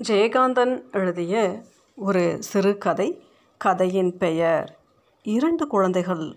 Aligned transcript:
ஜெயகாந்தன் 0.00 0.72
எழுதிய 0.92 1.34
ஒரு 1.98 2.36
சிறுகதை 2.40 3.06
கதையின் 3.60 4.18
பெயர் 4.18 4.76
இரண்டு 5.22 5.66
குழந்தைகள். 5.66 6.36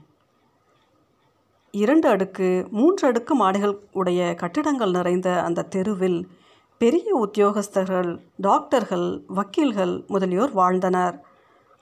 இரண்டு 1.71 2.07
அடுக்கு 2.09 2.67
மூன்று 2.71 3.07
அடுக்கு 3.07 3.35
மாடிகள் 3.35 3.75
உடைய 3.91 4.35
கட்டிடங்கள் 4.35 4.91
நிறைந்த 4.91 5.43
அந்த 5.43 5.61
தெருவில் 5.61 6.29
பெரிய 6.77 7.15
உத்தியோகஸ்தர்கள் 7.15 8.19
டாக்டர்கள் 8.37 9.23
வக்கீல்கள் 9.27 10.05
முதலியோர் 10.07 10.51
வாழ்ந்தனர். 10.51 11.21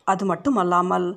அது 0.03 0.25
மட்டுமல்லாமல் 0.25 1.07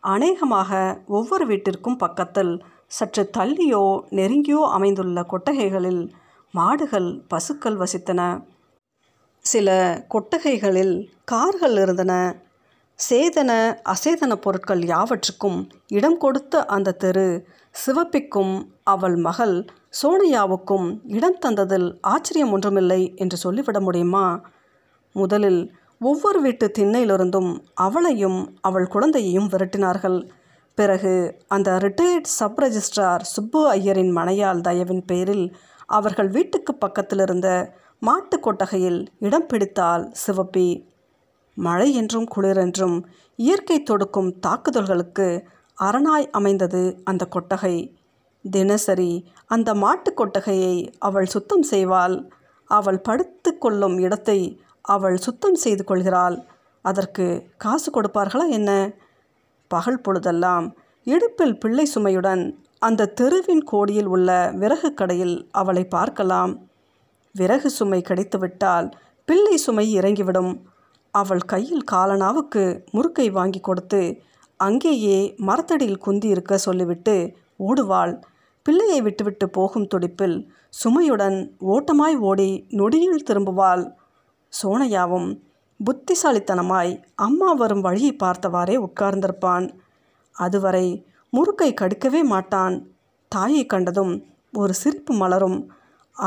அநேகமாக 0.00 1.00
ஒவ்வொரு 1.06 1.46
வீட்டிற்கும் 1.46 1.96
பக்கத்தில் 1.96 2.64
சற்று 2.86 3.30
தள்ளியோ 3.38 3.84
நெருங்கியோ 4.10 4.62
அமைந்துள்ள 4.70 5.22
கொட்டகைகளில் 5.22 6.10
மாடுகள் 6.54 7.10
பசுக்கள் 7.28 7.76
வசித்தன. 7.76 8.42
சில 9.44 9.68
கொட்டகைகளில் 10.08 10.94
கார்கள் 11.24 11.76
இருந்தன. 11.76 12.12
சேதன 12.98 13.50
அசேதன 13.84 14.32
பொருட்கள் 14.34 14.82
யாவற்றுக்கும் 14.84 15.58
இடம் 15.88 16.16
கொடுத்த 16.16 16.64
அந்த 16.66 16.92
தெரு 16.92 17.26
சிவப்பிக்கும் 17.74 18.54
அவள் 18.84 19.16
மகள் 19.16 19.54
சோனியாவுக்கும் 20.02 20.86
இடம் 21.06 21.38
தந்ததில் 21.46 21.88
ஆச்சரியம் 22.00 22.52
ஒன்றுமில்லை 22.52 23.00
என்று 23.16 23.36
சொல்லிவிட 23.36 23.80
முடியுமா? 23.80 24.26
முதலில் 25.14 25.62
ஒவ்வொரு 26.00 26.40
வீட்டு 26.40 26.66
திண்ணையிலிருந்தும் 26.78 27.50
அவளையும் 27.74 28.38
அவள் 28.60 28.86
குழந்தையையும் 28.86 29.48
விரட்டினார்கள். 29.48 30.18
பிறகு 30.78 31.14
அந்த 31.48 31.70
ரிட்டையர்ட் 31.78 32.30
சப் 32.38 32.60
ரெஜிஸ்ட்ரார் 32.60 33.24
சுப்பு 33.34 33.60
ஐயரின் 33.72 34.12
மனையால் 34.16 34.64
தயவின் 34.68 35.04
பேரில் 35.06 35.46
அவர்கள் 35.88 36.28
வீட்டுக்கு 36.28 36.74
பக்கத்தில் 36.74 37.18
இருந்த 37.18 37.48
மாட்டு 38.02 38.40
கொட்டகையில் 38.40 39.06
இடம் 39.18 39.46
பிடித்தால் 39.46 40.12
சிவப்பி. 40.26 40.86
மழை 41.54 41.94
என்றும் 41.94 42.26
குளிரென்றும் 42.36 43.02
இயற்கை 43.36 43.82
தொடுக்கும் 43.82 44.38
தாக்குதல்களுக்கு 44.40 45.44
அரணாய் 45.78 46.30
அமைந்தது 46.30 47.00
அந்த 47.04 47.24
கொட்டகை. 47.24 47.98
தினசரி 48.50 49.26
அந்த 49.46 49.74
மாட்டு 49.74 50.14
கொட்டகையை 50.14 50.92
அவள் 50.98 51.26
சுத்தம் 51.26 51.62
செய்வாள். 51.70 52.28
அவள் 52.64 53.00
படுத்து 53.00 53.58
கொள்ளும் 53.58 53.98
இடத்தை 53.98 54.60
அவள் 54.82 55.16
சுத்தம் 55.16 55.54
செய்து 55.54 55.84
கொள்கிறாள். 55.84 56.44
அதற்கு 56.82 57.46
காசு 57.56 57.88
கொடுப்பார்களா 57.90 58.48
என்ன? 58.48 58.94
பகல் 59.68 60.00
பொழுதெல்லாம் 60.00 60.76
இடுப்பில் 61.04 61.58
பிள்ளை 61.58 61.90
சுமையுடன் 61.94 62.56
அந்த 62.78 63.06
தெருவின் 63.06 63.64
கோடியில் 63.64 64.06
உள்ள 64.06 64.50
விறகு 64.54 64.94
கடையில் 64.94 65.48
அவளை 65.50 65.84
பார்க்கலாம். 65.84 66.69
விறகு 67.32 67.70
சுமை 67.70 68.00
கிடைத்துவிட்டால் 68.00 68.90
பிள்ளை 69.24 69.56
சுமை 69.56 69.98
இறங்கிவிடும். 69.98 70.62
அவள் 71.10 71.40
கையில் 71.40 71.84
காலனாவுக்கு 71.92 72.82
முறுக்கை 72.92 73.30
வாங்கி 73.30 73.60
கொடுத்து 73.60 74.22
அங்கேயே 74.56 75.34
மரத்தடியில் 75.36 75.98
குந்தி 75.98 76.28
இருக்க 76.28 76.58
சொல்லிவிட்டு 76.58 77.36
ஓடுவாள். 77.58 78.20
பிள்ளையை 78.62 79.02
விட்டுவிட்டு 79.02 79.50
போகும் 79.50 79.86
துடிப்பில் 79.86 80.46
சுமையுடன் 80.84 81.50
ஓட்டமாய் 81.60 82.16
ஓடி 82.16 82.66
நொடியில் 82.70 83.24
திரும்புவாள். 83.26 83.92
சோனையாவும் 84.62 85.40
புத்திசாலித்தனமாய் 85.84 87.02
அம்மா 87.14 87.52
வரும் 87.52 87.80
வழியை 87.80 88.16
பார்த்தவாறே 88.16 88.86
உட்கார்ந்திருப்பான். 88.86 89.70
அதுவரை 90.32 91.06
முறுக்கை 91.32 91.74
கடிக்கவே 91.74 92.22
மாட்டான். 92.22 92.88
தாயை 93.28 93.66
கண்டதும் 93.66 94.24
ஒரு 94.52 94.74
சிரிப்பு 94.74 95.14
மலரும். 95.14 95.72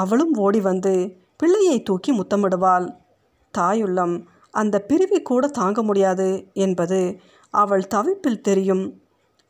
அவளும் 0.01 0.33
ஓடி 0.35 0.59
வந்து 0.61 0.93
பிள்ளையை 1.37 1.77
தூக்கி 1.83 2.11
முத்தமிடுவாள். 2.13 2.87
தாயுள்ளம் 3.53 4.15
அந்த 4.51 4.75
பிரிவை 4.79 5.19
கூட 5.21 5.47
தாங்க 5.47 5.79
முடியாது 5.83 6.27
என்பது 6.53 6.99
அவள் 7.53 7.85
தவிப்பில் 7.95 8.45
தெரியும். 8.47 8.83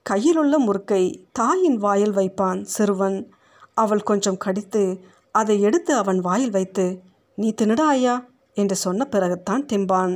கையிலுள்ள 0.05 0.55
முறுக்கை 0.59 1.03
தாயின் 1.31 1.77
வாயில் 1.77 2.15
வைப்பான் 2.15 2.61
சிறுவன். 2.75 3.17
அவள் 3.73 4.07
கொஞ்சம் 4.09 4.41
கடித்து 4.45 4.83
அதை 5.31 5.55
எடுத்து 5.61 5.91
அவன் 5.95 6.19
வாயில் 6.19 6.51
வைத்து 6.51 6.85
நீ 7.35 7.53
தின்னுடா 7.61 7.87
ஐயா 7.95 8.15
என்று 8.53 8.75
சொன்ன 8.75 9.07
பிறகுத்தான் 9.11 9.67
திம்பான். 9.71 10.13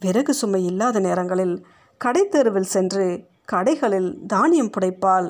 விறகு 0.00 0.34
சுமை 0.34 0.60
இல்லாத 0.64 1.00
நேரங்களில் 1.00 1.56
கடை 2.00 2.22
தெருவில் 2.28 2.72
சென்று 2.74 3.06
கடைகளில் 3.52 4.10
தானியம் 4.26 4.70
புடைப்பாள். 4.70 5.28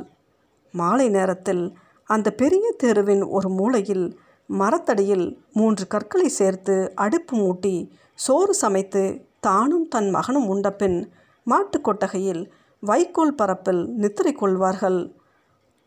மாலை 0.75 1.09
நேரத்தில் 1.09 1.65
அந்த 2.05 2.31
பெரிய 2.31 2.75
தெருவின் 2.79 3.23
ஒரு 3.23 3.49
மூலையில் 3.49 4.19
மரத்தடியில் 4.47 5.45
மூன்று 5.53 5.87
கற்களை 5.87 6.29
சேர்த்து 6.29 6.93
அடுப்பு 6.95 7.37
மூட்டி 7.37 7.91
சோறு 8.15 8.55
சமைத்து 8.55 9.27
தானும் 9.41 9.89
தன் 9.89 10.11
மகனும் 10.11 10.47
உண்டபின் 10.47 11.13
மாட்டுக் 11.45 11.85
கொட்டகையில் 11.85 12.53
வைக்கோல் 12.81 13.35
பரப்பில் 13.35 13.89
நித்திரை 13.89 14.33
கொள்வார்கள். 14.33 15.13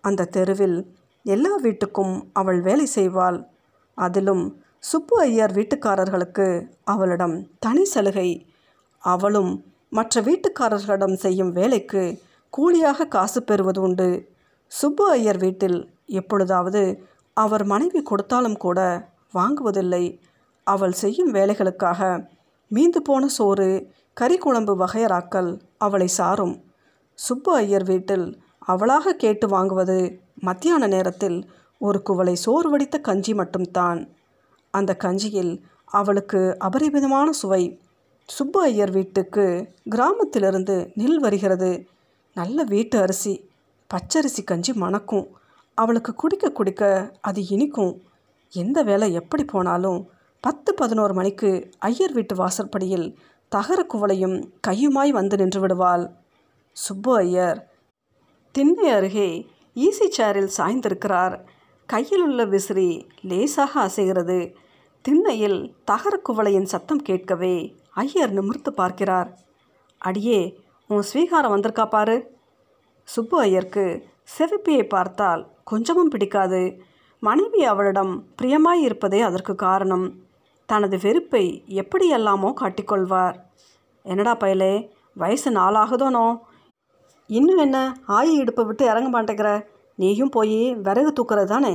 அந்த 0.01 0.25
தெருவில் 0.25 0.95
எல்லா 1.23 1.59
வீட்டுக்கும் 1.59 2.21
அவள் 2.33 2.61
வேலை 2.61 2.87
செய்வாள். 2.95 3.45
அதிலும் 3.95 4.61
சுப்பு 4.79 5.19
ஐயர் 5.19 5.51
வீட்டுக்காரர்களுக்கு 5.51 6.67
அவளிடம் 6.83 7.47
தனி 7.59 7.85
சலுகை. 7.85 8.45
அவளும் 8.99 9.63
மற்ற 9.89 10.21
வீட்டுக்காரர்களிடம் 10.21 11.13
செய்யும் 11.13 11.51
வேலைக்கு 11.51 12.21
கூலியாக 12.49 13.07
காசு 13.07 13.43
பெறுவது 13.43 13.81
உண்டு. 13.81 14.29
சுப்பு 14.67 15.09
ஐயர் 15.09 15.37
வீட்டில் 15.37 15.96
எப்பொழுதாவது 16.07 17.07
அவர் 17.33 17.63
மனைவி 17.63 18.01
கொடுத்தாலும் 18.01 18.57
கூட 18.57 19.09
வாங்குவதில்லை. 19.33 20.19
அவள் 20.63 20.91
செய்யும் 20.91 21.33
வேலைகளுக்காக 21.33 22.27
மீந்து 22.71 22.97
போன 23.03 23.27
சோறு 23.27 23.91
கறி 24.13 24.37
குழம்பு 24.37 24.85
வகையராக்கள் 24.85 25.61
அவளை 25.77 26.07
சாரும். 26.07 26.63
சுப்பு 27.13 27.55
ஐயர் 27.55 27.83
வீட்டில் 27.83 28.41
அவளாக 28.59 29.13
கேட்டு 29.13 29.47
வாங்குவது 29.47 30.19
மத்தியான 30.35 30.87
நேரத்தில் 30.87 31.49
ஒரு 31.79 32.01
குவளை 32.01 32.35
சோறு 32.35 32.69
வடித்த 32.69 32.99
கஞ்சி 32.99 33.33
மட்டும்தான். 33.33 34.09
அந்த 34.71 34.95
கஞ்சியில் 34.95 35.63
அவளுக்கு 35.85 36.55
அபரிமிதமான 36.59 37.31
சுவை. 37.31 37.81
சுப்பு 38.25 38.61
ஐயர் 38.61 38.91
வீட்டுக்கு 38.91 39.73
கிராமத்திலிருந்து 39.89 40.91
நெல் 40.95 41.19
வருகிறது. 41.19 41.87
நல்ல 42.33 42.63
வீட்டு 42.63 42.99
அரிசி 42.99 43.49
பச்சரிசி 43.89 44.43
கஞ்சி 44.43 44.73
மணக்கும். 44.73 45.36
அவளுக்கு 45.81 46.13
குடிக்க 46.13 46.49
குடிக்க 46.49 46.83
அது 47.21 47.41
இனிக்கும். 47.47 47.93
எந்த 48.53 48.83
வேலை 48.83 49.13
எப்படி 49.13 49.43
போனாலும் 49.45 49.99
பத்து 50.43 50.73
பதினோரு 50.73 51.13
மணிக்கு 51.13 51.49
ஐயர் 51.79 52.13
வீட்டு 52.13 52.35
வாசற்படியில் 52.35 53.07
தகர 53.49 53.79
குவளையும் 53.93 54.37
கையுமாய் 54.67 55.09
வந்து 55.09 55.37
நின்று 55.37 55.59
விடுவாள். 55.59 56.05
சுப்பு 56.71 57.11
ஐயர் 57.17 57.59
திண்ணை 58.51 58.87
அருகே 58.89 59.29
ஈசி 59.75 60.07
சேரில் 60.17 60.55
சாய்ந்திருக்கிறார். 60.57 61.35
கையில் 61.85 62.23
உள்ள 62.23 62.45
விசிறி 62.45 62.89
லேசாக 63.21 63.73
அசைகிறது. 63.87 64.39
திண்ணையில் 65.01 65.59
தகர 65.85 66.15
குவளையின் 66.29 66.71
சத்தம் 66.73 67.03
கேட்கவே 67.09 67.55
ஐயர் 67.89 68.33
நிமிர்த்து 68.33 68.73
பார்க்கிறார். 68.73 69.29
அடியே 70.01 70.39
உன் 70.87 71.05
ஸ்வீகாரம் 71.13 71.53
வந்திருக்கா 71.55 71.85
பாரு. 71.89 72.17
சுப்பு 73.07 73.39
ஐயருக்கு 73.39 73.85
செவிப்பியை 74.37 74.83
பார்த்தால் 74.87 75.43
கொஞ்சமும் 75.71 76.11
பிடிக்காது. 76.13 76.61
மனைவி 77.23 77.61
அவளிடம் 77.63 78.13
பிரியமாய் 78.39 78.81
இருப்பதே 78.87 79.19
அதற்கு 79.21 79.53
காரணம். 79.65 80.05
தனது 80.69 80.95
வெறுப்பை 81.03 81.43
எப்படியெல்லாமோ 81.81 82.49
காட்டிக்கொள்வார். 82.61 83.35
என்னடா 84.05 84.33
பயலே 84.35 84.73
வயசு 85.13 85.49
நாளாகுதோனோ? 85.51 86.25
இன்னும் 87.29 87.57
என்ன 87.57 87.77
ஆயி 88.07 88.33
இடுப்பை 88.41 88.63
விட்டு 88.65 88.83
இறங்க 88.85 89.09
மாட்டேங்கிற? 89.13 89.49
நீயும் 89.97 90.33
போய் 90.35 90.59
விறகு 90.85 91.11
தூக்குறது 91.13 91.49
தானே? 91.53 91.73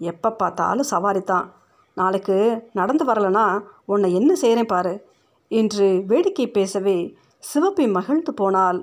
எப்போ 0.00 0.28
பார்த்தாலும் 0.32 0.90
சவாரி 0.92 1.22
தான் 1.22 1.46
நாளைக்கு 1.96 2.36
நடந்து 2.72 3.04
வரலனா 3.10 3.46
உன்னை 3.92 4.08
என்ன 4.14 4.30
செய்கிறேன் 4.42 4.72
பாரு. 4.74 4.94
என்று 5.50 5.86
வேடிக்கை 6.06 6.46
பேசவே 6.50 6.98
சிவப்பி 7.44 7.84
மகிழ்ந்து 7.96 8.32
போனால் 8.34 8.78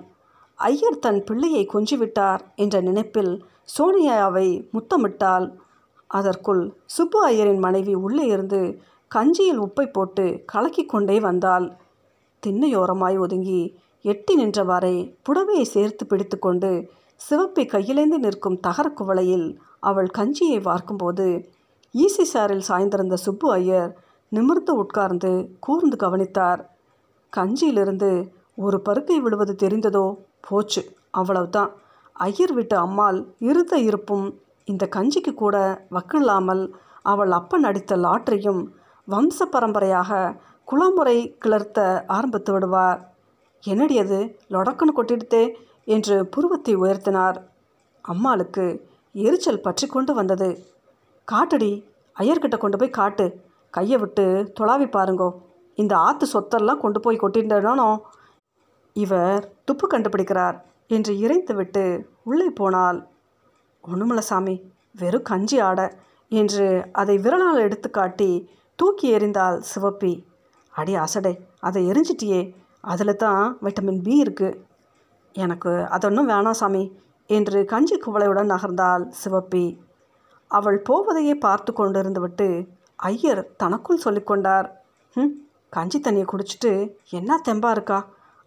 ஐயர் 0.60 1.04
தன் 1.06 1.22
பிள்ளையை 1.24 1.64
கொஞ்சிவிட்டார் 1.74 2.42
என்ற 2.56 2.76
நினைப்பில் 2.82 3.34
சோனியாவை 3.68 4.48
முத்தமிட்டால் 4.72 5.48
அதற்குள் 6.08 6.64
சுப்பு 6.86 7.28
ஐயரின் 7.28 7.60
மனைவி 7.60 7.94
உள்ளே 7.94 8.26
இருந்து 8.26 8.82
கஞ்சியில் 9.08 9.62
உப்பை 9.62 9.92
போட்டு 9.92 10.44
கலக்கி 10.46 10.86
கொண்டே 10.86 11.20
வந்தாள். 11.20 11.68
திண்ணையோரமாய் 12.44 13.20
ஒதுங்கி 13.20 13.62
எட்டி 14.02 14.34
நின்றவாறே 14.38 14.96
புடவையை 15.30 15.62
சேர்த்து 15.62 16.06
பிடித்து 16.06 16.40
கொண்டு 16.40 16.90
சிவப்பை 17.30 17.64
கையிலேந்து 17.64 18.18
நிற்கும் 18.18 18.60
தகரக்குவளையில் 18.68 19.58
அவள் 19.80 20.10
கஞ்சியை 20.18 20.60
வார்க்கும்போது 20.62 21.46
ஈசி 21.94 22.26
சாரில் 22.34 22.68
சாய்ந்திருந்த 22.68 23.14
சுப்பு 23.14 23.52
ஐயர் 23.52 23.92
நிமிர்ந்து 24.30 24.76
உட்கார்ந்து 24.76 25.32
கூர்ந்து 25.60 25.98
கவனித்தார். 25.98 26.62
கஞ்சியிலிருந்து 27.38 28.32
ஒரு 28.56 28.82
பருக்கை 28.82 29.18
விழுவது 29.20 29.56
தெரிந்ததோ? 29.64 30.06
போச்சு 30.42 30.82
அவ்வளவுதான். 31.12 31.72
ஐயர் 32.26 32.54
வீட்டு 32.54 32.76
அம்மாள் 32.78 33.20
இருந்த 33.50 33.76
இருப்பும் 33.88 34.28
இந்த 34.68 34.84
கஞ்சிக்கு 34.96 35.32
கூட 35.34 35.56
வக்கில்லாமல் 35.96 36.64
அவள் 37.12 37.32
அப்பன் 37.32 37.66
அடித்த 37.70 37.96
லாட்டரியும் 37.96 38.62
வம்ச 39.08 39.46
பரம்பரையாக 39.54 40.20
குளமுறை 40.68 41.18
கிளர்த்த 41.44 41.80
ஆரம்பித்து 42.08 42.52
விடுவார். 42.54 43.00
என்னடி 43.64 43.96
அது? 44.00 44.20
லொடக்குன்னு 44.54 44.98
கொட்டிடுத்தே 44.98 45.44
என்று 45.86 46.16
புருவத்தை 46.34 46.74
உயர்த்தினார். 46.76 47.38
அம்மாளுக்கு 48.06 48.66
எரிச்சல் 49.16 49.64
பற்றி 49.66 49.88
கொண்டு 49.88 50.12
வந்தது. 50.14 50.50
காட்டுடி 51.28 51.72
ஐயர்கிட்ட 52.16 52.58
கொண்டு 52.58 52.78
போய் 52.78 52.98
காட்டு. 53.00 53.26
கையை 53.74 53.98
விட்டு 53.98 54.26
துளாவி 54.60 54.88
பாருங்கோ. 54.96 55.30
இந்த 55.78 55.94
ஆற்று 56.08 56.28
சொத்தெல்லாம் 56.34 56.84
கொண்டு 56.86 57.00
போய் 57.00 57.24
கொட்டிட்டனோ 57.24 57.90
இவர் 58.96 59.44
துப்பு 59.66 59.86
கண்டுபிடிக்கிறார். 59.88 60.58
என்று 60.92 61.14
இறைத்துவிட்டு 61.24 61.84
உள்ளே 62.24 62.48
போனால் 62.60 63.00
ஒன்றுமில்ல 63.84 64.22
சாமி 64.30 64.56
வெறும் 64.96 65.28
கஞ்சி 65.30 65.58
ஆட 65.60 65.80
என்று 66.32 66.66
அதை 66.92 67.16
விரலால் 67.18 67.64
எடுத்து 67.66 67.88
காட்டி 67.90 68.32
தூக்கி 68.80 69.08
எறிந்தாள் 69.16 69.58
சிவப்பி. 69.72 70.12
அடி 70.74 70.94
அசடே 70.96 71.34
அதை 71.60 71.82
எரிஞ்சிட்டியே 71.92 72.42
அதில் 72.84 73.22
தான் 73.24 73.44
விட்டமின் 73.62 74.02
பி 74.02 74.14
இருக்குது 74.24 74.60
எனக்கு 75.36 75.72
அதொன்றும் 75.96 76.30
வேணாம் 76.30 76.60
சாமி 76.62 76.84
என்று 77.30 77.60
கஞ்சி 77.66 77.96
குவளையுடன் 77.96 78.52
நகர்ந்தாள் 78.54 79.04
சிவப்பி. 79.22 79.66
அவள் 80.52 80.80
போவதையே 80.90 81.36
பார்த்து 81.46 81.72
கொண்டிருந்துவிட்டு 81.74 82.48
ஐயர் 83.10 83.42
தனக்குள் 83.56 84.04
சொல்லிக்கொண்டார் 84.06 84.68
ம் 85.16 85.34
கஞ்சி 85.70 85.98
தண்ணியை 86.00 86.26
குடிச்சிட்டு 86.30 86.72
என்ன 87.10 87.40
தெம்பா 87.48 87.70
இருக்கா? 87.72 88.00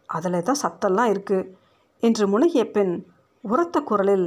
அதில் 0.08 0.46
தான் 0.48 0.62
சத்தெல்லாம் 0.62 1.12
இருக்குது 1.12 1.48
என்று 2.06 2.24
முனகிய 2.32 2.62
பெண் 2.76 2.94
உரத்த 3.44 3.76
குரலில் 3.90 4.26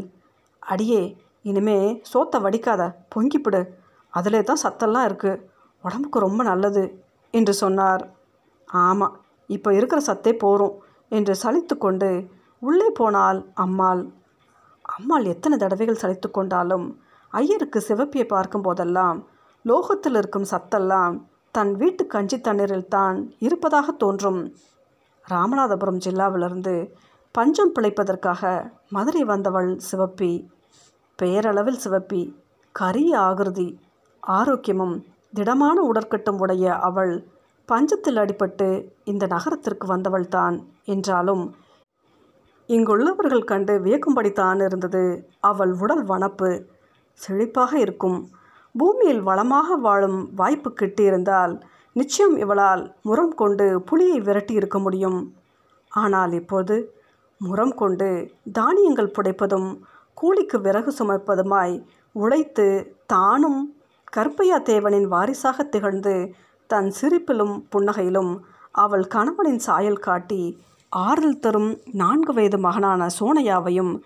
அடியே 0.64 1.02
இனிமே 1.50 1.78
சோத்தை 2.12 2.38
வடிக்காத 2.46 2.84
பொங்கிப்பிடு 3.14 3.62
அதிலே 4.14 4.42
தான் 4.50 4.64
சத்தெல்லாம் 4.64 5.08
இருக்குது 5.10 5.42
உடம்புக்கு 5.84 6.20
ரொம்ப 6.26 6.42
நல்லது 6.50 6.84
என்று 7.34 7.54
சொன்னார். 7.62 8.04
ஆமாம் 8.68 9.16
இப்போ 9.50 9.70
இருக்கிற 9.78 10.00
சத்தே 10.10 10.32
போரும் 10.44 10.76
என்று 11.12 11.34
சலித்து 11.44 11.76
கொண்டு 11.86 12.10
உள்ளே 12.68 12.88
போனால் 13.00 13.40
அம்மாள். 13.64 14.02
அம்மாள் 14.96 15.26
எத்தனை 15.34 15.56
தடவைகள் 15.64 16.02
சலித்து 16.04 16.30
கொண்டாலும் 16.38 16.86
ஐயருக்கு 17.34 17.80
சிவப்பியை 17.88 18.26
பார்க்கும் 18.34 18.66
போதெல்லாம் 18.68 19.18
லோகத்தில் 19.66 20.18
இருக்கும் 20.20 20.50
சத்தெல்லாம் 20.54 21.16
தன் 21.56 21.74
வீட்டு 21.82 22.04
கஞ்சி 22.14 22.38
தண்ணீரில் 22.48 22.92
தான் 22.96 23.18
இருப்பதாக 23.46 23.94
தோன்றும். 24.04 24.42
ராமநாதபுரம் 25.26 26.02
ஜில்லாவிலிருந்து 26.06 26.76
பஞ்சம் 27.38 27.72
பிழைப்பதற்காக 27.74 28.44
மதுரை 28.90 29.24
வந்தவள் 29.24 29.72
சிவப்பி 29.88 30.30
பெயரளவில் 31.20 31.80
சிவப்பி 31.84 32.22
கரிய 32.76 33.12
ஆகிருதி 33.20 33.68
ஆரோக்கியமும் 34.24 34.96
திடமான 35.34 35.78
உடற்கட்டும் 35.90 36.40
உடைய 36.40 36.66
அவள் 36.80 37.14
பஞ்சத்தில் 37.70 38.20
அடிபட்டு 38.24 38.70
இந்த 39.04 39.24
நகரத்திற்கு 39.26 39.86
வந்தவள்தான் 39.88 40.58
என்றாலும் 40.86 41.44
இங்குள்ளவர்கள் 42.70 43.48
கண்டு 43.52 43.74
வியக்கும்படித்தான் 43.86 44.60
இருந்தது 44.68 45.04
அவள் 45.42 45.74
உடல் 45.74 46.04
வனப்பு. 46.06 46.52
செழிப்பாக 47.20 47.72
இருக்கும். 47.78 48.20
பூமியில் 48.76 49.22
வளமாக 49.22 49.78
வாழும் 49.78 50.20
வாய்ப்பு 50.36 50.70
கிட்டியிருந்தால் 50.72 51.54
நிச்சயம் 51.96 52.36
இவளால் 52.38 52.84
முரம் 53.06 53.34
கொண்டு 53.36 53.68
புலியை 53.90 54.20
விரட்டி 54.20 54.54
இருக்க 54.54 54.80
முடியும். 54.80 55.20
ஆனால் 55.92 56.32
இப்போது 56.32 56.76
முரம் 57.42 57.76
கொண்டு 57.76 58.32
தானியங்கள் 58.52 59.12
புடைப்பதும் 59.18 59.80
கூலிக்கு 60.14 60.62
விறகு 60.62 60.92
சுமைப்பதுமாய் 61.00 61.86
உழைத்து 62.12 62.96
தானும் 63.08 63.76
கற்பையா 64.18 64.58
தேவனின் 64.64 65.08
வாரிசாக 65.08 65.64
திகழ்ந்து 65.64 66.34
தன் 66.68 66.94
சிரிப்பிலும் 67.02 67.62
புன்னகையிலும் 67.76 68.40
அவள் 68.72 69.08
கணவனின் 69.08 69.60
சாயல் 69.60 70.00
காட்டி 70.00 70.62
ஆறுதல் 70.90 71.40
தரும் 71.40 71.82
நான்கு 71.92 72.34
வயது 72.34 72.58
மகனான 72.58 73.08
சோனையாவையும் 73.20 74.02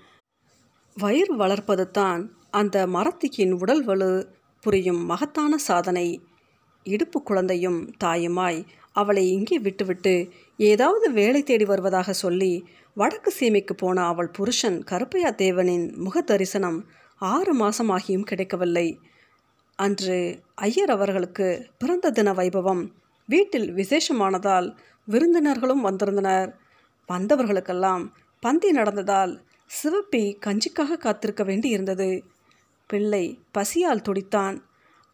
வயிறு 0.98 1.36
வளர்ப்பது 1.36 1.92
தான் 1.92 2.32
அந்த 2.52 2.88
மரத்திக்கின் 2.88 3.52
உடல் 3.52 3.84
வலு 3.84 4.28
புரியும் 4.62 5.06
மகத்தான 5.06 5.58
சாதனை. 5.58 6.22
இடுப்பு 6.84 7.24
குழந்தையும் 7.24 7.90
தாயுமாய் 8.04 8.66
அவளை 8.96 9.24
இங்கே 9.32 9.58
விட்டுவிட்டு 9.60 10.14
ஏதாவது 10.58 11.12
வேலை 11.12 11.44
தேடி 11.44 11.66
வருவதாக 11.66 12.14
சொல்லி 12.14 12.54
வடக்கு 12.98 13.32
சீமைக்கு 13.40 13.74
போன 13.78 14.04
அவள் 14.06 14.30
புருஷன் 14.30 14.80
கருப்பையா 14.92 15.30
தேவனின் 15.36 15.86
முக 15.96 16.22
தரிசனம் 16.22 16.80
ஆறு 17.22 17.54
மாசமாகியும் 17.56 18.22
கிடைக்கவில்லை. 18.22 18.88
அன்று 19.80 20.18
ஐயர் 20.56 20.90
அவர்களுக்கு 20.90 21.48
பிறந்த 21.78 22.12
தின 22.12 22.34
வைபவம் 22.34 22.84
வீட்டில் 23.30 23.70
விசேஷமானதால் 23.74 24.68
விருந்தினர்களும் 25.08 25.82
வந்திருந்தனர். 25.82 26.50
வந்தவர்களுக்கெல்லாம் 27.10 28.04
பந்தி 28.44 28.70
நடந்ததால் 28.72 29.34
சிவப்பி 29.70 30.24
கஞ்சிக்காக 30.46 30.98
காத்திருக்க 30.98 31.44
வேண்டி 31.44 31.70
இருந்தது 31.70 32.10
பிள்ளை 32.90 33.26
பசியால் 33.52 34.06
துடித்தான். 34.10 34.58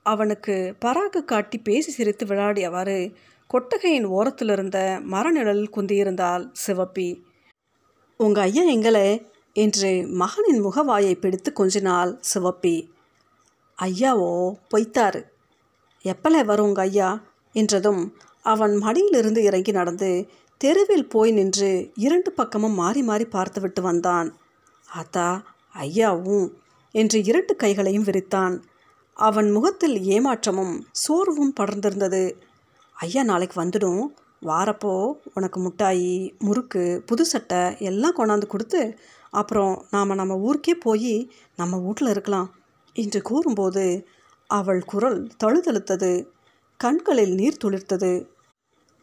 அவனுக்கு 0.06 0.56
பராக்கு 0.86 1.22
காட்டி 1.24 1.58
பேசி 1.58 1.92
சிரித்து 1.92 2.26
விளையாடியவாறு 2.26 3.00
கொட்டகையின் 3.48 4.06
ஓரத்தில் 4.06 4.50
இருந்த 4.50 5.00
குந்தியிருந்தால் 5.72 6.52
சிவப்பி. 6.68 7.22
உங்கள் 8.18 8.44
ஐயா 8.44 8.64
எங்களே? 8.64 9.26
என்று 9.54 10.08
மகனின் 10.08 10.64
முகவாயை 10.64 11.14
பிடித்து 11.14 11.54
கொஞ்சினாள் 11.56 12.20
சிவப்பி. 12.34 12.90
ஐயாவோ 13.82 14.54
பொய்த்தாரு 14.74 15.24
எப்பலே 16.04 16.46
வரும் 16.46 16.66
உங்கள் 16.66 16.86
ஐயா? 16.86 17.22
என்றதும் 17.54 18.18
அவன் 18.44 18.76
மடியிலிருந்து 18.76 19.44
இறங்கி 19.44 19.72
நடந்து 19.72 20.30
தெருவில் 20.58 21.10
போய் 21.10 21.32
நின்று 21.32 21.92
இரண்டு 21.96 22.32
பக்கமும் 22.32 22.74
மாறி 22.74 23.02
மாறி 23.04 23.26
பார்த்துவிட்டு 23.26 23.82
வந்தான். 23.82 24.38
ஆத்தா 24.88 25.56
ஐயாவும் 25.76 26.54
என்று 26.92 27.24
இரண்டு 27.24 27.56
கைகளையும் 27.56 28.04
விரித்தான். 28.04 28.62
அவன் 29.14 29.52
முகத்தில் 29.52 29.96
ஏமாற்றமும் 30.02 30.80
சோர்வும் 30.92 31.54
படர்ந்திருந்தது. 31.60 32.34
ஐயா 32.98 33.24
நாளைக்கு 33.24 33.56
வந்துடும். 33.64 34.02
வாரப்போ 34.42 34.94
உனக்கு 35.34 35.58
முட்டாயி 35.62 36.12
முறுக்கு 36.38 36.84
புது 37.06 37.24
சட்டை 37.26 37.62
எல்லாம் 37.90 38.18
கொண்டாந்து 38.18 38.48
கொடுத்து 38.48 38.82
அப்புறம் 39.32 39.74
நாம் 39.92 40.20
நம்ம 40.20 40.36
ஊருக்கே 40.38 40.74
போய் 40.86 41.14
நம்ம 41.56 41.78
வீட்டில் 41.78 42.10
இருக்கலாம் 42.10 42.50
என்று 42.96 43.20
கூறும்போது 43.22 43.86
அவள் 44.50 44.82
குரல் 44.84 45.20
தழுதழுத்தது 45.44 46.12
கண்களில் 46.80 47.34
நீர் 47.34 47.62
துளிர்த்தது. 47.64 48.12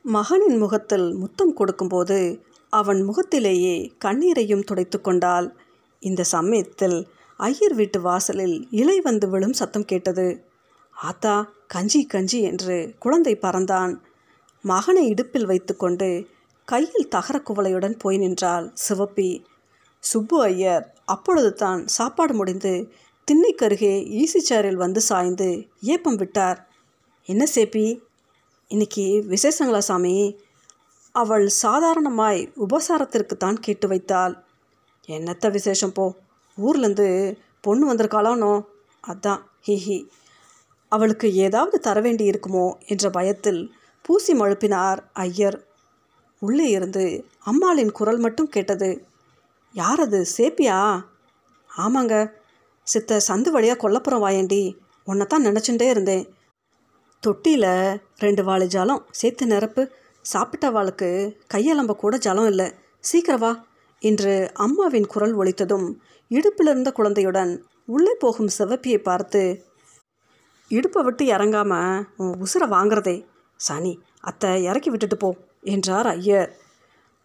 மகனின் 0.05 0.59
முகத்தில் 0.59 1.07
முத்தம் 1.15 1.55
கொடுக்கும்போது 1.55 2.19
அவன் 2.73 3.01
முகத்திலேயே 3.03 3.77
கண்ணீரையும் 4.05 4.65
துடைத்து 4.65 4.99
கொண்டாள். 5.01 5.49
இந்த 6.03 6.23
சமயத்தில் 6.35 6.99
ஐயர் 7.41 7.75
வீட்டு 7.75 8.01
வாசலில் 8.01 8.57
இலை 8.71 8.97
வந்து 9.01 9.29
விழும் 9.29 9.59
சத்தம் 9.61 9.85
கேட்டது. 9.85 10.27
ஆத்தா 10.95 11.35
கஞ்சி 11.75 12.01
கஞ்சி 12.07 12.39
என்று 12.43 12.77
குழந்தை 12.99 13.35
பறந்தான். 13.37 13.93
மகனை 14.65 15.05
இடுப்பில் 15.13 15.49
வைத்துக்கொண்டு 15.51 16.09
கையில் 16.69 17.09
தகர 17.09 17.37
குவளையுடன் 17.39 17.97
போய் 17.99 18.19
நின்றாள் 18.19 18.67
சிவப்பி. 18.85 19.31
சுப்பு 20.03 20.37
ஐயர் 20.43 20.85
அப்பொழுது 21.05 21.51
தான் 21.55 21.81
சாப்பாடு 21.87 22.35
முடிந்து 22.35 22.73
திண்ணைக்கருகே 23.29 23.95
ஈசி 24.21 24.41
சேரில் 24.49 24.83
வந்து 24.85 25.01
சாய்ந்து 25.01 25.49
ஏப்பம் 25.93 26.15
விட்டார். 26.15 26.59
என்ன 27.29 27.45
சேப்பி? 27.55 27.87
இன்னைக்கு 28.71 29.07
விசேஷங்களா 29.33 29.81
சாமி? 29.89 30.17
அவள் 31.15 31.47
சாதாரணமாய் 31.63 32.41
உபசாரத்திற்கு 32.65 33.35
தான் 33.37 33.59
கேட்டு 33.61 33.89
வைத்தாள். 33.89 34.35
என்னத்த 35.09 35.51
விசேஷம் 35.51 35.93
போ? 35.93 36.07
ஊர்லேருந்து 36.59 37.09
பொண்ணு 37.61 37.85
வந்திருக்காளானோ 37.91 38.53
அதான் 39.05 39.43
ஹிஹி 39.67 39.99
அவளுக்கு 40.95 41.29
ஏதாவது 41.47 41.77
தர 41.81 41.99
வேண்டி 42.01 42.25
இருக்குமோ 42.31 42.67
என்ற 42.87 43.07
பயத்தில் 43.11 43.61
பூசி 44.05 44.33
மழுப்பினார் 44.35 45.01
ஐயர். 45.25 45.59
உள்ளே 46.43 46.67
இருந்து 46.71 47.05
அம்மாளின் 47.51 47.93
குரல் 47.93 48.19
மட்டும் 48.19 48.49
கேட்டது 48.49 48.89
யார் 49.75 50.01
அது? 50.01 50.19
சேப்பியா? 50.37 50.79
ஆமாங்க. 51.71 52.15
சித்த 52.87 53.21
சந்து 53.29 53.51
வழியாக 53.51 53.81
கொல்லப்புறம் 53.83 54.25
வாயண்டி. 54.25 54.63
உன்னை 55.07 55.25
தான் 55.27 55.47
நினச்சுட்டே 55.47 55.87
இருந்தேன். 55.89 56.25
தொட்டியில் 57.23 57.73
ரெண்டு 58.17 58.43
வாழை 58.45 58.67
ஜலம் 58.67 59.03
சேர்த்து 59.21 59.45
நிரப்பு. 59.47 59.83
சாப்பிட்ட 60.25 60.67
வாளுக்கு 60.71 61.09
கையலம்ப 61.55 61.95
கூட 61.95 62.15
ஜலம் 62.27 62.49
இல்லை. 62.53 62.69
சீக்கிரம் 63.05 63.43
வா 63.45 63.53
என்று 64.03 64.35
அம்மாவின் 64.65 65.07
குரல் 65.07 65.35
ஒலித்ததும் 65.41 65.87
இடுப்பிலிருந்த 66.31 66.91
குழந்தையுடன் 66.93 67.53
உள்ளே 67.87 68.15
போகும் 68.19 68.55
சிவப்பியை 68.59 69.01
பார்த்து 69.03 69.43
இடுப்பை 70.71 71.01
விட்டு 71.03 71.25
இறங்காமல் 71.27 72.05
உன் 72.17 72.35
உசுரை 72.45 72.67
வாங்குறதே 72.69 73.17
சனி 73.61 73.93
அத்தை 74.21 74.51
இறக்கி 74.65 74.91
விட்டுட்டு 74.91 75.17
போ 75.17 75.31
என்றார் 75.65 76.07
ஐயர். 76.07 76.51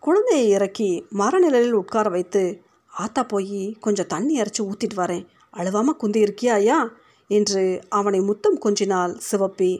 குழந்தையை 0.04 0.48
இறக்கி 0.50 0.90
மரநிழலில் 1.18 1.72
உட்கார 1.72 2.10
வைத்து 2.10 2.44
ஆத்தா 2.94 3.22
போய் 3.24 3.62
கொஞ்சம் 3.80 4.08
தண்ணி 4.08 4.34
இறச்சி 4.34 4.62
ஊற்றிட்டு 4.64 4.98
வரேன். 5.00 5.26
அழுவாமல் 5.54 5.98
குந்தி 5.98 6.20
இருக்கியா 6.24 6.54
ஐயா? 6.54 6.80
என்று 7.30 7.64
அவனை 7.90 8.20
முத்தம் 8.20 8.60
கொஞ்சினாள் 8.66 9.14
சிவப்பி 9.30 9.72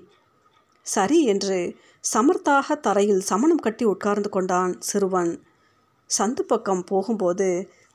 சரி 0.86 1.20
என்று 1.24 1.58
சமர்த்தாக 2.04 2.76
தரையில் 2.80 3.22
சமணம் 3.22 3.58
கட்டி 3.58 3.86
உட்கார்ந்து 3.86 4.30
கொண்டான் 4.30 4.74
சிறுவன். 4.80 5.32
சந்து 6.10 6.44
பக்கம் 6.48 6.84
போகும்போது 6.84 7.48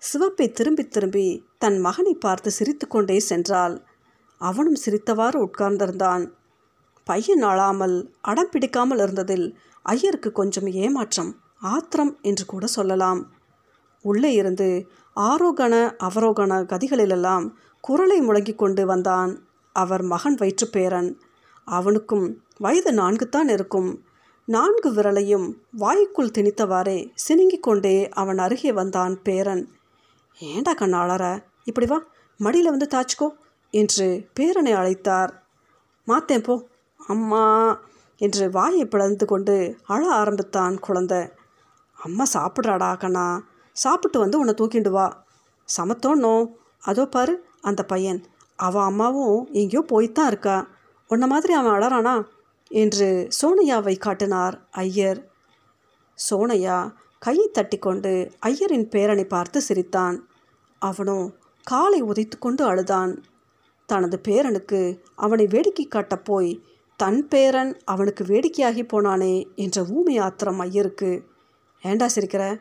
சிவப்பை 0.03 0.47
திரும்பி 0.53 0.85
திரும்பி 0.89 1.27
தன் 1.59 1.79
மகனை 1.79 2.15
பார்த்து 2.15 2.51
சிரித்து 2.51 2.87
கொண்டே 2.87 3.19
சென்றாள். 3.29 3.77
அவனும் 4.39 4.81
சிரித்தவாறு 4.87 5.49
உட்கார்ந்திருந்தான். 5.49 6.31
பையன் 7.05 7.43
அழாமல் 7.43 8.15
அடம் 8.21 8.49
பிடிக்காமல் 8.51 8.99
இருந்ததில் 8.99 9.55
ஐயருக்கு 9.83 10.33
கொஞ்சம் 10.33 10.67
ஏமாற்றம் 10.67 11.37
ஆத்திரம் 11.61 12.19
என்று 12.23 12.47
கூட 12.47 12.67
சொல்லலாம். 12.67 13.33
உள்ளே 14.03 14.33
இருந்து 14.33 14.89
ஆரோகண 15.17 15.75
அவரோகண 16.05 16.53
கதிகளிலெல்லாம் 16.65 17.53
குரலை 17.81 18.21
முழங்கிக் 18.21 18.59
கொண்டு 18.59 18.87
வந்தான் 18.87 19.47
அவர் 19.73 20.03
மகன் 20.03 20.35
வயிற்றுப்பேரன். 20.35 21.15
அவனுக்கும் 21.65 22.43
வயது 22.59 22.93
நான்குத்தான் 22.93 23.49
இருக்கும். 23.49 24.05
நான்கு 24.45 24.93
விரலையும் 24.93 25.55
வாய்க்குள் 25.73 26.35
திணித்தவாறே 26.39 27.11
சினுங்கிக் 27.29 27.63
கொண்டே 27.63 28.09
அவன் 28.09 28.39
அருகே 28.39 28.73
வந்தான் 28.73 29.23
பேரன். 29.23 29.69
ஏண்டா 30.39 30.75
கண்ணாளர 30.75 31.45
இப்படி 31.65 31.87
வா 31.87 32.03
மடியில் 32.37 32.71
வந்து 32.71 32.89
தாச்சுக்கோ. 32.95 33.29
என்று 33.75 34.29
பேரனை 34.41 34.73
அழைத்தார். 34.73 35.33
மாத்தேன் 36.07 36.43
போ. 36.43 36.67
அம்மா 37.07 37.45
என்று 38.17 38.51
வாயை 38.51 38.87
பிளந்து 38.87 39.27
கொண்டு 39.27 39.77
அழ 39.87 40.09
ஆரம்பித்தான் 40.09 40.79
குழந்தை. 40.79 41.29
அம்மா 41.95 42.25
சாப்பிட்றாடா 42.33 42.99
கண்ணா. 42.99 43.43
சாப்பிட்டு 43.73 44.19
வந்து 44.19 44.39
உன்னை 44.39 44.55
தூக்கிண்டு 44.55 44.91
வா. 44.91 45.25
சமத்தோன்னோ. 45.77 46.35
அதோ 46.81 47.07
பாரு 47.07 47.45
அந்த 47.61 47.85
பையன். 47.85 48.25
அவன் 48.57 48.85
அம்மாவும் 48.85 49.49
எங்கேயோ 49.53 49.85
போய்த்தான் 49.87 50.27
இருக்கா. 50.27 50.67
உன்ன 51.09 51.27
மாதிரி 51.27 51.53
அவன் 51.53 51.73
அழறானா? 51.73 52.25
என்று 52.69 53.29
சோனையாவை 53.41 53.99
காட்டினார் 53.99 54.69
ஐயர். 54.71 55.21
சோனையா 56.31 56.93
கையை 57.19 57.49
தட்டி 57.49 57.79
கொண்டு 57.79 58.33
ஐயரின் 58.47 58.89
பேரனை 58.89 59.25
பார்த்து 59.25 59.61
சிரித்தான். 59.61 60.29
அவனும் 60.79 61.35
காலை 61.63 62.03
உதைத்து 62.03 62.39
கொண்டு 62.39 62.65
அழுதான். 62.65 63.25
தனது 63.87 64.21
பேரனுக்கு 64.29 64.99
அவனை 65.15 65.47
வேடிக்கை 65.47 65.87
காட்டப் 65.87 66.25
போய் 66.25 66.63
தன் 66.97 67.29
பேரன் 67.29 67.81
அவனுக்கு 67.85 68.25
வேடிக்கையாகி 68.25 68.89
போனானே 68.93 69.55
என்ற 69.55 69.87
ஊமை 69.89 70.19
ஆத்திரம் 70.19 70.59
ஐயருக்கு. 70.59 71.25
ஏண்டா 71.83 72.07
சிரிக்கிற? 72.15 72.61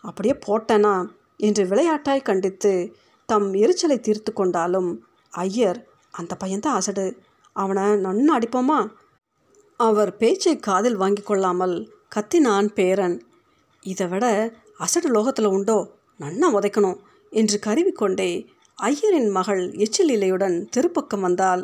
அப்படியே 0.00 0.38
போட்டேனா? 0.46 1.08
என்று 1.36 1.64
விளையாட்டாய் 1.64 2.22
கண்டித்து 2.22 2.96
தம் 3.26 3.52
எரிச்சலை 3.52 4.00
தீர்த்து 4.00 4.32
கொண்டாலும் 4.32 5.06
ஐயர் 5.30 5.86
அந்த 6.10 6.36
பையன்தான் 6.44 6.76
அசடு. 6.76 7.18
அவனை 7.52 7.82
நன்னு 7.82 8.24
அடிப்போமா? 8.38 8.90
அவர் 9.76 10.16
பேச்சை 10.16 10.56
காதில் 10.56 10.96
வாங்கி 10.96 11.22
கொள்ளாமல் 11.22 11.92
கத்தினான் 12.16 12.66
பேரன். 12.66 13.24
இதை 13.80 14.06
விட 14.06 14.52
அசடு 14.78 15.08
லோகத்தில் 15.08 15.44
உண்டோ? 15.44 15.90
நன்னா 16.18 16.48
உதைக்கணும் 16.52 16.98
என்று 17.30 17.58
கருவிக்கொண்டே 17.58 18.46
ஐயரின் 18.82 19.30
மகள் 19.30 19.72
எச்சில் 19.72 20.08
இலையுடன் 20.08 20.56
திருப்பக்கம் 20.76 21.20
வந்தால் 21.20 21.62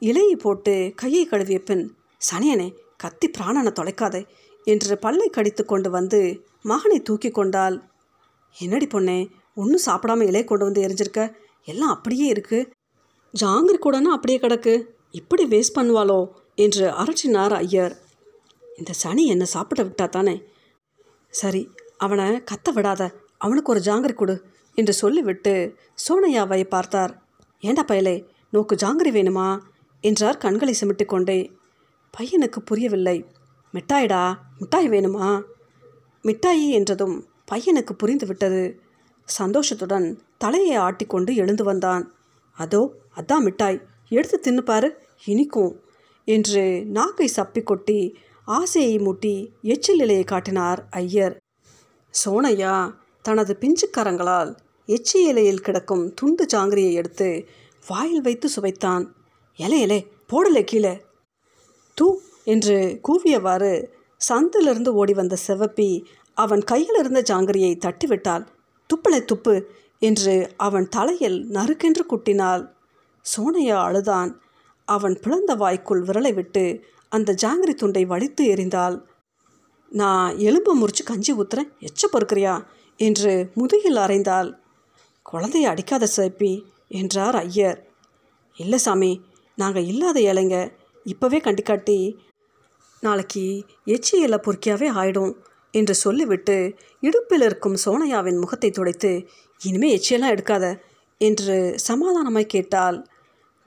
இலையை 0.00 0.36
போட்டு 0.38 0.92
கையை 0.96 1.26
கழுவிய 1.26 1.58
பின் 1.58 1.84
சனியனே 2.30 2.68
கத்தி 2.96 3.30
பிராணனை 3.30 3.72
தொலைக்காதே 3.78 4.26
என்று 4.64 4.98
பல்லை 4.98 5.28
கடித்து 5.28 5.64
கொண்டு 5.64 5.90
வந்து 5.90 6.20
மகனை 6.62 7.00
தூக்கி 7.00 7.30
கொண்டாள். 7.30 7.82
என்னடி 8.58 8.86
பொண்ணே 8.86 9.18
ஒன்றும் 9.54 9.86
சாப்பிடாம 9.86 10.22
இலையை 10.28 10.44
கொண்டு 10.44 10.64
வந்து 10.64 10.82
எரிஞ்சிருக்க? 10.82 11.34
எல்லாம் 11.64 11.88
அப்படியே 11.88 12.26
இருக்கு. 12.26 12.70
ஜாங்கிரி 13.40 13.78
கூடனா 13.78 14.10
அப்படியே 14.16 14.38
கிடக்கு. 14.38 14.74
இப்படி 15.10 15.44
வேஸ்ட் 15.44 15.76
பண்ணுவாளோ? 15.78 16.20
என்று 16.54 16.86
அரற்றினார் 16.90 17.52
ஐயர். 17.52 17.94
இந்த 18.78 18.92
சனி 18.92 19.26
என்னை 19.26 19.46
சாப்பிட 19.46 19.82
விட்டா 19.82 20.08
தானே 20.08 20.42
சரி 21.30 21.62
அவனை 21.98 22.24
கத்த 22.24 22.68
விடாத. 22.74 23.10
அவனுக்கு 23.38 23.72
ஒரு 23.72 23.80
ஜாங்கிரி 23.84 24.14
கொடு. 24.14 24.34
என்று 24.78 24.92
சொல்லிவிட்டு 24.92 25.54
சோனையாவை 26.04 26.60
பார்த்தார். 26.64 27.12
ஏண்டா 27.62 27.84
பயலே 27.88 28.16
நோக்கு 28.50 28.74
ஜாங்கிரி 28.74 29.10
வேணுமா? 29.18 29.48
என்றார் 30.04 30.36
கண்களை 30.36 30.74
சிமிட்டு 30.80 31.04
கொண்டே 31.04 31.38
பையனுக்கு 32.14 32.60
புரியவில்லை. 32.64 33.16
மிட்டாய்டா 33.74 34.22
மிட்டாய் 34.58 34.88
வேணுமா? 34.88 35.28
மிட்டாயி 36.24 36.66
என்றதும் 36.70 37.16
பையனுக்கு 37.50 37.92
புரிந்துவிட்டது. 38.02 38.64
சந்தோஷத்துடன் 39.28 40.06
தலையை 40.38 40.76
ஆட்டிக்கொண்டு 40.78 41.32
எழுந்து 41.34 41.64
வந்தான். 41.64 42.04
அதோ 42.58 42.82
அதான் 43.16 43.44
மிட்டாய். 43.46 43.78
எடுத்து 44.08 44.36
தின்னு 44.44 44.60
பாரு 44.60 44.88
இனிக்கும் 45.24 45.72
என்று 46.28 46.64
நாக்கை 46.88 47.28
சப்பி 47.36 47.62
கொட்டி 47.62 48.00
ஆசையை 48.48 48.96
மூட்டி 48.98 49.34
எச்சில் 49.62 49.96
நிலையை 49.96 50.24
காட்டினார் 50.24 50.80
ஐயர். 50.90 51.34
சோனையா 52.14 52.74
தனது 53.22 53.58
பிஞ்சுக்கரங்களால் 53.60 54.56
எச்சி 54.86 55.24
இலையில் 55.24 55.60
கிடக்கும் 55.60 56.14
துண்டு 56.14 56.46
ஜாங்கிரியை 56.54 56.92
எடுத்து 56.92 57.46
வாயில் 57.86 58.20
வைத்து 58.20 58.48
சுவைத்தான். 58.56 59.06
எலே 59.56 59.78
எலே 59.86 60.06
போடலை 60.32 60.64
கீழே. 60.64 61.04
தூ 61.94 62.20
என்று 62.44 63.00
கூவியவாறு 63.08 63.84
சந்திலிருந்து 64.28 64.88
ஓடி 64.88 65.12
வந்த 65.12 65.36
சிவப்பி 65.46 66.04
அவன் 66.34 66.62
கையில் 66.62 66.98
இருந்த 66.98 67.22
ஜாங்கிரியை 67.22 67.78
தட்டிவிட்டாள். 67.78 68.46
துப்பலை 68.86 69.24
துப்பு 69.24 69.66
என்று 69.98 70.52
அவன் 70.56 70.88
தலையில் 70.88 71.50
நறுக்கென்று 71.50 72.06
குட்டினாள். 72.06 72.68
சோனையா 73.36 73.76
அழுதான். 73.76 74.40
அவன் 74.84 75.18
பிளந்த 75.20 75.54
வாய்க்குள் 75.54 76.02
விரலை 76.02 76.34
விட்டு 76.34 76.80
அந்த 77.08 77.34
ஜாங்கிரி 77.42 77.74
துண்டை 77.74 78.06
வலித்து 78.06 78.40
எறிந்தாள். 78.40 79.00
நான் 79.88 80.38
எலும்பு 80.38 80.78
முறிச்சு 80.78 81.02
கஞ்சி 81.04 81.32
ஊத்துறேன். 81.32 81.70
எச்ச 81.80 82.06
பொறுக்கிறியா? 82.12 82.64
என்று 83.06 83.32
முதுகில் 83.60 84.00
அறைந்தாள். 84.04 84.50
குழந்தைய 85.26 85.70
அடிக்காத 85.72 86.04
சிவப்பி 86.16 86.52
என்றார் 87.00 87.36
ஐயர். 87.36 87.78
இல்லை 88.58 88.78
சாமி 88.78 89.12
நாங்கள் 89.58 89.88
இல்லாத 89.92 90.18
ஏழைங்க. 90.30 90.56
இப்போவே 91.06 91.38
கண்டிக்காட்டி 91.46 91.98
நாளைக்கு 93.02 93.44
எச்சி 93.84 94.14
இலை 94.24 94.38
பொறுக்கியாவே 94.38 94.88
ஆயிடும் 95.00 95.32
என்று 95.74 95.94
சொல்லிவிட்டு 95.94 96.56
இடுப்பில் 97.02 97.44
இருக்கும் 97.48 97.76
சோனையாவின் 97.84 98.40
முகத்தை 98.42 98.70
துடைத்து 98.70 99.10
இனிமே 99.60 99.88
எச்சியெல்லாம் 99.96 100.34
எடுக்காத 100.34 100.66
என்று 101.20 101.56
சமாதானமாய் 101.88 102.52
கேட்டால் 102.54 102.98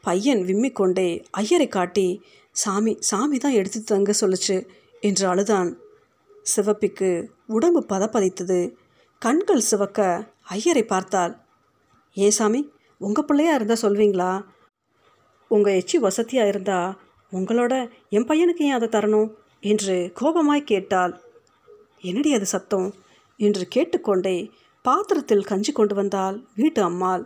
பையன் 0.04 0.42
விம்மிக்கொண்டே 0.50 1.10
ஐயரை 1.42 1.68
காட்டி 1.68 2.08
சாமி 2.56 2.94
சாமி 3.10 3.38
தான் 3.38 3.58
எடுத்து 3.60 3.80
தங்க 3.84 4.14
சொல்லுச்சு 4.22 4.58
என்று 5.04 5.26
அழுதான். 5.32 5.70
சிவப்பிக்கு 6.46 7.10
உடம்பு 7.48 7.82
பதப்பதைத்தது. 7.90 8.60
கண்கள் 9.22 9.60
சிவக்க 9.60 10.00
ஐயரை 10.42 10.84
பார்த்தாள். 10.84 11.34
ஏ 12.18 12.30
சாமி 12.30 12.72
உங்கள் 12.98 13.26
பிள்ளையாக 13.26 13.56
இருந்தால் 13.56 13.84
சொல்வீங்களா? 13.86 14.32
உங்கள் 15.48 15.74
எச்சி 15.74 15.98
வசதியாக 15.98 16.48
இருந்தால் 16.48 16.98
உங்களோட 17.32 17.74
என் 18.10 18.28
பையனுக்கு 18.28 18.64
ஏன் 18.68 18.72
அதை 18.72 18.88
தரணும்? 18.88 19.30
என்று 19.62 20.12
கோபமாய் 20.20 20.64
கேட்டாள். 20.64 21.14
என்னடி 22.02 22.34
அது 22.34 22.46
சத்தம்? 22.46 22.94
என்று 23.40 23.68
கேட்டுக்கொண்டே 23.68 24.52
பாத்திரத்தில் 24.82 25.44
கஞ்சி 25.44 25.72
கொண்டு 25.72 25.96
வந்தால் 25.96 26.48
வீட்டு 26.56 26.84
அம்மாள். 26.84 27.24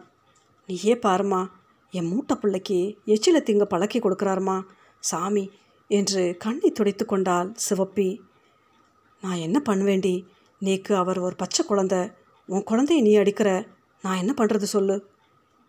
நீயே 0.69 0.96
பாருமா 0.96 1.41
என் 1.93 2.05
மூட்டை 2.05 2.38
பிள்ளைக்கு 2.38 2.79
எச்சில 3.05 3.38
திங்க 3.39 3.63
பழக்கி 3.63 4.00
கொடுக்குறாருமா? 4.00 4.58
சாமி 5.00 5.51
என்று 5.88 6.36
கண்ணை 6.39 6.72
துடைத்து 6.72 7.05
கொண்டாள் 7.05 7.55
சிவப்பி. 7.69 8.10
நான் 9.22 9.43
என்ன 9.46 9.62
பண்ணுவேண்டி? 9.65 10.15
நீக்கு 10.59 10.95
அவர் 10.95 11.19
ஒரு 11.19 11.35
பச்சை 11.35 11.65
குழந்த. 11.65 12.13
உன் 12.45 12.63
குழந்தைய 12.71 13.01
நீ 13.01 13.15
அடிக்கிற. 13.15 13.65
நான் 14.01 14.17
என்ன 14.17 14.33
பண்ணுறது 14.37 14.63
சொல்லு. 14.63 15.05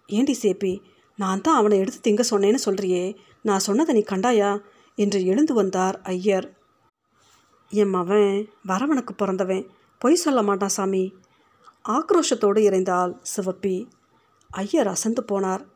ஏண்டி 0.07 0.39
சேப்பி 0.43 0.83
நான் 1.17 1.41
தான் 1.41 1.57
அவனை 1.57 1.79
எடுத்து 1.79 2.11
திங்க 2.11 2.25
சொன்னேன்னு 2.31 2.59
சொல்கிறியே 2.65 3.17
நான் 3.43 3.59
சொன்னதை 3.59 3.95
நீ 3.95 4.05
கண்டாயா? 4.07 4.63
என்று 4.95 5.27
எழுந்து 5.27 5.55
வந்தார் 5.55 6.01
ஐயர். 6.03 6.59
என் 7.69 7.95
மவன் 7.95 8.49
வரவனுக்கு 8.69 9.11
பிறந்தவன். 9.17 9.71
பொய் 9.99 10.15
சொல்ல 10.15 10.43
மாட்டான் 10.43 10.69
சாமி. 10.69 11.15
ஆக்ரோஷத்தோடு 11.89 12.59
இறைந்தாள் 12.59 13.17
சிவப்பி. 13.37 13.89
ஐயர் 14.51 14.87
அசந்து 14.87 15.25
போனார். 15.33 15.67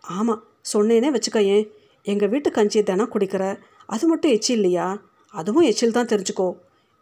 ஆமாம் 0.00 0.44
சொன்னேனே 0.72 1.08
வச்சுக்கயேன். 1.10 1.70
எங்கள் 2.02 2.28
வீட்டு 2.28 2.50
கஞ்சியை 2.50 2.82
தினம் 2.82 3.12
குடிக்கிற. 3.12 3.58
அது 3.86 4.06
மட்டும் 4.06 4.30
எச்சில் 4.30 4.56
இல்லையா? 4.56 5.02
அதுவும் 5.30 5.62
எச்சில் 5.62 5.92
தான் 5.92 6.06
தெரிஞ்சுக்கோ. 6.06 6.54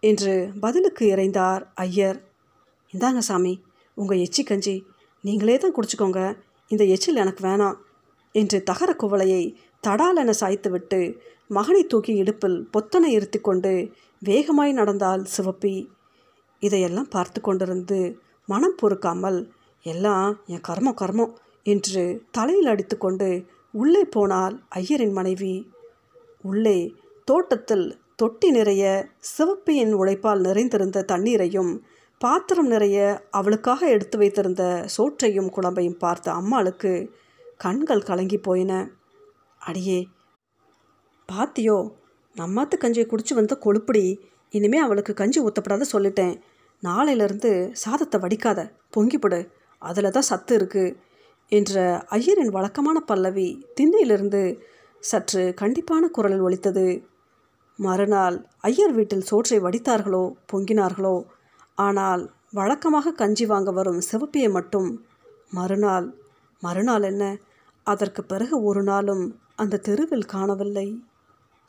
என்று 0.03 0.35
பதிலுக்கு 0.61 1.05
இறைந்தார் 1.07 1.63
ஐயர். 1.75 2.19
இந்தாங்க 2.95 3.19
சாமி 3.19 3.55
உங்கள் 3.97 4.19
எச்சி 4.19 4.43
கஞ்சி 4.43 4.77
நீங்களே 5.25 5.57
தான் 5.59 5.75
குடிச்சுக்கோங்க. 5.75 6.21
இந்த 6.71 6.85
எச்சில் 6.85 7.17
எனக்கு 7.17 7.43
வேணாம் 7.49 7.79
என்று 8.35 8.59
தகர 8.63 8.91
குவளையை 8.93 9.43
தடாலென 9.87 10.31
சாய்த்துவிட்டு 10.41 11.01
மகனை 11.49 11.83
தூக்கி 11.87 12.13
இடுப்பில் 12.15 12.59
பொத்தனை 12.71 13.11
இருத்தி 13.13 13.39
கொண்டு 13.39 13.73
வேகமாய் 14.23 14.73
நடந்தாள் 14.73 15.23
சிவப்பி. 15.37 15.75
இதையெல்லாம் 16.63 17.09
பார்த்து 17.09 17.41
கொண்டிருந்து 17.41 17.99
மனம் 18.49 18.79
பொறுக்காமல் 18.81 19.39
எல்லாம் 19.87 20.29
என் 20.47 20.67
கர்மம் 20.69 20.99
கர்மம் 21.01 21.33
என்று 21.67 22.03
தலையில் 22.31 22.67
அடித்துக்கொண்டு 22.67 23.29
உள்ளே 23.75 24.03
போனால் 24.05 24.55
ஐயரின் 24.77 25.13
மனைவி. 25.13 25.55
உள்ளே 26.43 26.79
தோட்டத்தில் 27.29 27.87
தொட்டி 28.19 28.49
நிறைய 28.51 28.85
சிவப்பியின் 29.33 29.93
உழைப்பால் 29.93 30.41
நிறைந்திருந்த 30.41 31.03
தண்ணீரையும் 31.03 31.73
பாத்திரம் 32.21 32.67
நிறைய 32.67 32.97
அவளுக்காக 33.31 33.81
எடுத்து 33.89 34.17
வைத்திருந்த 34.19 34.63
சோற்றையும் 34.95 35.51
குழம்பையும் 35.57 35.99
பார்த்த 35.99 36.33
அம்மாளுக்கு 36.33 36.93
கண்கள் 37.57 38.07
கலங்கி 38.09 38.39
போயின. 38.39 38.73
அடியே 39.61 40.01
பாத்தியோ 41.29 41.77
நம்மாத்து 42.37 42.77
கஞ்சியை 42.85 43.07
குடிச்சு 43.09 43.35
வந்த 43.35 43.55
கொழுப்படி. 43.65 44.05
இனிமே 44.55 44.79
அவளுக்கு 44.79 45.15
கஞ்சி 45.15 45.39
ஊற்றப்படாத 45.41 45.87
சொல்லிட்டேன். 45.93 46.35
நாளையிலிருந்து 46.83 47.53
சாதத்தை 47.83 48.19
வடிக்காத 48.21 48.61
பொங்கிப்படு. 48.97 49.41
அதில் 49.83 50.11
தான் 50.11 50.29
சத்து 50.31 50.57
இருக்குது 50.59 50.97
என்ற 51.53 52.05
ஐயரின் 52.11 52.55
வழக்கமான 52.57 52.99
பல்லவி 53.01 53.49
திண்ணையிலிருந்து 53.77 54.43
சற்று 55.03 55.45
கண்டிப்பான 55.61 56.05
குரலில் 56.09 56.45
ஒலித்தது. 56.49 56.87
மறுநாள் 57.79 58.37
ஐயர் 58.61 58.93
வீட்டில் 58.93 59.21
சோற்றை 59.21 59.59
வடித்தார்களோ 59.59 60.23
பொங்கினார்களோ? 60.53 61.25
ஆனால் 61.75 62.23
வழக்கமாக 62.53 63.13
கஞ்சி 63.13 63.47
வாங்க 63.47 63.71
வரும் 63.71 64.01
சிவப்பியை 64.11 64.51
மட்டும். 64.51 64.89
மறுநாள் 65.51 66.07
மறுநாள் 66.63 67.03
என்ன? 67.03 67.37
அதற்கு 67.87 68.25
பிறகு 68.25 68.63
ஒரு 68.63 68.83
நாளும் 68.83 69.39
அந்த 69.57 69.77
தெருவில் 69.77 70.25
காணவில்லை. 70.25 71.03